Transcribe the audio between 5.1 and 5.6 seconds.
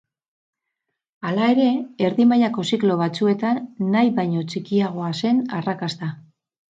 zen